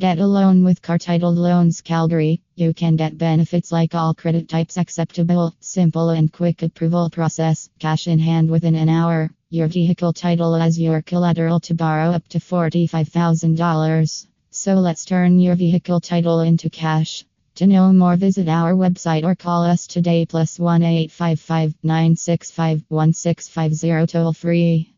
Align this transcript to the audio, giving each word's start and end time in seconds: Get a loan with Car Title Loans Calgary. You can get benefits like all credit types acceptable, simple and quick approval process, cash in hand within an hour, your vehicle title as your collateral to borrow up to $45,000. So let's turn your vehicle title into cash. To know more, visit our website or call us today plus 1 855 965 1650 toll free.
Get 0.00 0.18
a 0.18 0.26
loan 0.26 0.64
with 0.64 0.82
Car 0.82 0.98
Title 0.98 1.32
Loans 1.32 1.80
Calgary. 1.80 2.40
You 2.56 2.74
can 2.74 2.96
get 2.96 3.16
benefits 3.16 3.70
like 3.70 3.94
all 3.94 4.12
credit 4.12 4.48
types 4.48 4.76
acceptable, 4.76 5.54
simple 5.60 6.10
and 6.10 6.32
quick 6.32 6.62
approval 6.62 7.08
process, 7.10 7.70
cash 7.78 8.08
in 8.08 8.18
hand 8.18 8.50
within 8.50 8.74
an 8.74 8.88
hour, 8.88 9.30
your 9.50 9.68
vehicle 9.68 10.12
title 10.12 10.56
as 10.56 10.80
your 10.80 11.00
collateral 11.00 11.60
to 11.60 11.74
borrow 11.74 12.10
up 12.10 12.26
to 12.30 12.40
$45,000. 12.40 14.26
So 14.50 14.74
let's 14.74 15.04
turn 15.04 15.38
your 15.38 15.54
vehicle 15.54 16.00
title 16.00 16.40
into 16.40 16.70
cash. 16.70 17.24
To 17.56 17.68
know 17.68 17.92
more, 17.92 18.16
visit 18.16 18.48
our 18.48 18.72
website 18.72 19.22
or 19.22 19.36
call 19.36 19.62
us 19.62 19.86
today 19.86 20.26
plus 20.26 20.58
1 20.58 20.82
855 20.82 21.72
965 21.84 22.82
1650 22.88 24.06
toll 24.08 24.32
free. 24.32 24.93